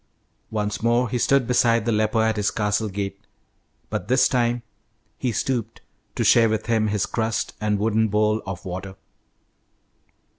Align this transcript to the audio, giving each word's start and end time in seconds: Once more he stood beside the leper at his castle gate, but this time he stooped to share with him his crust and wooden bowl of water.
Once 0.49 0.81
more 0.81 1.07
he 1.09 1.19
stood 1.19 1.45
beside 1.45 1.85
the 1.85 1.91
leper 1.91 2.23
at 2.23 2.35
his 2.35 2.49
castle 2.49 2.89
gate, 2.89 3.19
but 3.91 4.07
this 4.07 4.27
time 4.27 4.63
he 5.19 5.31
stooped 5.31 5.79
to 6.15 6.23
share 6.23 6.49
with 6.49 6.65
him 6.65 6.87
his 6.87 7.05
crust 7.05 7.53
and 7.61 7.77
wooden 7.77 8.07
bowl 8.07 8.41
of 8.47 8.65
water. 8.65 8.95